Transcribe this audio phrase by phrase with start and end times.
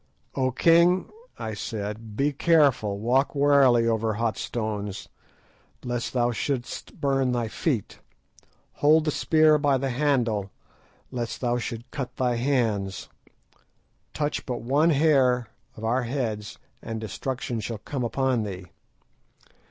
[0.33, 5.07] "O king," I said, "be careful, walk warily over hot stones,
[5.83, 7.99] lest thou shouldst burn thy feet;
[8.81, 10.49] hold the spear by the handle,
[11.11, 13.09] lest thou should cut thy hands.
[14.11, 18.65] Touch but one hair of our heads, and destruction shall come upon thee.